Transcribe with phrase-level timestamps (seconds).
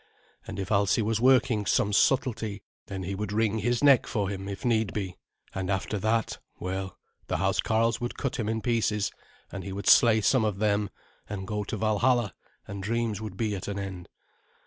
[0.47, 4.49] And if Alsi was working some subtlety, then he would wring his neck for him,
[4.49, 5.15] if need be;
[5.53, 9.11] and after that well, the housecarls would cut him in pieces,
[9.51, 10.89] and he would slay some of them,
[11.29, 12.33] and so go to Valhalla,
[12.67, 14.09] and dreams would be at an end.